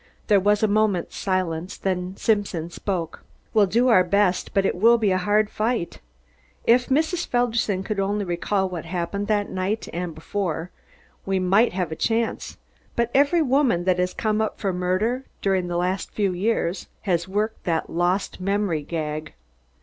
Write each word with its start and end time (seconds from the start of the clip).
There 0.25 0.39
was 0.39 0.63
a 0.63 0.67
moment's 0.67 1.15
silence, 1.15 1.77
then 1.77 2.17
Simpson 2.17 2.71
spoke. 2.71 3.23
"We'll 3.53 3.67
do 3.67 3.89
our 3.89 4.03
best 4.03 4.51
but 4.51 4.65
it 4.65 4.73
will 4.73 4.97
be 4.97 5.11
a 5.11 5.19
hard 5.19 5.47
fight. 5.47 5.99
If 6.63 6.87
Mrs. 6.87 7.27
Felderson 7.27 7.83
could 7.83 7.99
only 7.99 8.25
recall 8.25 8.67
what 8.67 8.85
happened 8.85 9.27
that 9.27 9.51
night 9.51 9.87
and 9.93 10.15
before, 10.15 10.71
we 11.23 11.37
might 11.37 11.73
have 11.73 11.91
a 11.91 11.95
chance, 11.95 12.57
but 12.95 13.11
every 13.13 13.43
woman 13.43 13.83
that 13.83 13.99
has 13.99 14.15
come 14.15 14.41
up 14.41 14.59
for 14.59 14.73
murder 14.73 15.25
during 15.39 15.67
the 15.67 15.77
last 15.77 16.09
few 16.09 16.33
years, 16.33 16.87
has 17.01 17.27
worked 17.27 17.65
that 17.65 17.87
lost 17.87 18.39
memory 18.41 18.81
gag." 18.81 19.33